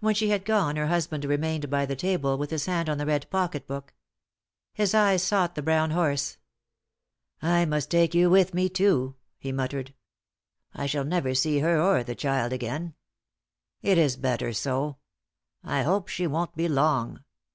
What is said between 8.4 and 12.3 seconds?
me, too," he muttered. "I shall never see her or the